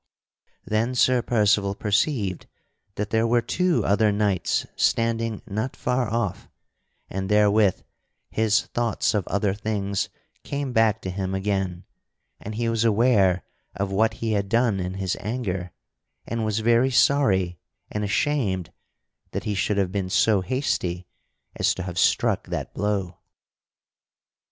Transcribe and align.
Then 0.65 0.95
Sir 0.95 1.21
Percival 1.21 1.75
perceived 1.75 2.47
that 2.95 3.11
there 3.11 3.27
were 3.27 3.39
two 3.43 3.85
other 3.85 4.11
knights 4.11 4.65
standing 4.75 5.43
not 5.45 5.75
far 5.75 6.11
off, 6.11 6.49
and 7.07 7.29
therewith 7.29 7.83
his 8.31 8.63
thoughts 8.65 9.13
of 9.13 9.27
other 9.27 9.53
things 9.53 10.09
came 10.43 10.73
back 10.73 11.03
to 11.03 11.11
him 11.11 11.35
again 11.35 11.85
and 12.39 12.55
he 12.55 12.67
was 12.67 12.83
aware 12.83 13.43
of 13.75 13.91
what 13.91 14.15
he 14.15 14.31
had 14.31 14.49
done 14.49 14.79
in 14.79 14.95
his 14.95 15.15
anger, 15.19 15.71
and 16.25 16.43
was 16.45 16.61
very 16.61 16.89
sorry 16.89 17.59
and 17.91 18.03
ashamed 18.03 18.73
that 19.33 19.43
he 19.43 19.53
should 19.53 19.77
have 19.77 19.91
been 19.91 20.09
so 20.09 20.41
hasty 20.41 21.05
as 21.55 21.75
to 21.75 21.83
have 21.83 21.99
struck 21.99 22.47
that 22.47 22.73
blow. 22.73 23.19